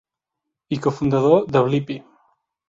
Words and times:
i 0.77 0.79
cofundador 0.85 1.45
de 1.57 1.63
Blippy. 1.69 1.99